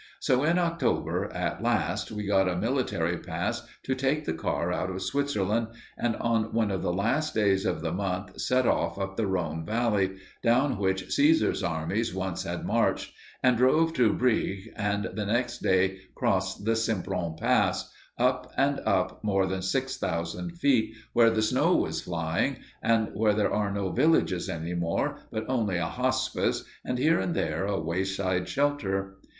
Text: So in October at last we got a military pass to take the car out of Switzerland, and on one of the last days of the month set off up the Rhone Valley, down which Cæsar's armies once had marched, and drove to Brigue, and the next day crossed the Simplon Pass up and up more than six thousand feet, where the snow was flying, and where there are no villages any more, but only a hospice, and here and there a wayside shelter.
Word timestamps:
So 0.19 0.43
in 0.43 0.57
October 0.57 1.31
at 1.31 1.61
last 1.61 2.11
we 2.11 2.25
got 2.25 2.49
a 2.49 2.55
military 2.55 3.19
pass 3.19 3.61
to 3.83 3.93
take 3.93 4.25
the 4.25 4.33
car 4.33 4.71
out 4.73 4.89
of 4.89 5.03
Switzerland, 5.03 5.67
and 5.95 6.15
on 6.15 6.51
one 6.53 6.71
of 6.71 6.81
the 6.81 6.91
last 6.91 7.35
days 7.35 7.67
of 7.67 7.81
the 7.81 7.91
month 7.91 8.41
set 8.41 8.65
off 8.67 8.97
up 8.97 9.15
the 9.15 9.27
Rhone 9.27 9.63
Valley, 9.63 10.17
down 10.41 10.79
which 10.79 11.05
Cæsar's 11.09 11.61
armies 11.61 12.15
once 12.15 12.41
had 12.45 12.65
marched, 12.65 13.13
and 13.43 13.57
drove 13.57 13.93
to 13.93 14.11
Brigue, 14.11 14.73
and 14.75 15.07
the 15.13 15.23
next 15.27 15.59
day 15.59 15.99
crossed 16.15 16.65
the 16.65 16.75
Simplon 16.75 17.35
Pass 17.37 17.93
up 18.17 18.51
and 18.57 18.79
up 18.87 19.23
more 19.23 19.45
than 19.45 19.61
six 19.61 19.97
thousand 19.97 20.57
feet, 20.57 20.95
where 21.13 21.29
the 21.29 21.43
snow 21.43 21.75
was 21.75 22.01
flying, 22.01 22.57
and 22.81 23.09
where 23.13 23.35
there 23.35 23.53
are 23.53 23.71
no 23.71 23.91
villages 23.91 24.49
any 24.49 24.73
more, 24.73 25.19
but 25.29 25.45
only 25.47 25.77
a 25.77 25.85
hospice, 25.85 26.63
and 26.83 26.97
here 26.97 27.19
and 27.19 27.35
there 27.35 27.67
a 27.67 27.79
wayside 27.79 28.49
shelter. 28.49 29.19